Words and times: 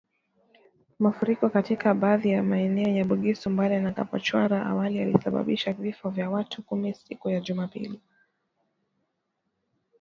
Mafuriko 0.99 1.49
katika 1.49 1.93
baadhi 1.93 2.29
ya 2.29 2.43
maeneo 2.43 2.95
ya 2.95 3.05
Bugisu 3.05 3.49
Mbale 3.49 3.79
na 3.79 3.91
Kapchorwa 3.91 4.65
awali 4.65 4.97
yalisababisha 4.97 5.73
vifo 5.73 6.09
vya 6.09 6.29
watu 6.29 6.63
kumi 6.63 6.93
siku 6.93 7.29
ya 7.29 7.39
Jumapili 7.39 8.01